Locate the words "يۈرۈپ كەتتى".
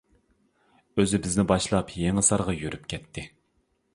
2.63-3.29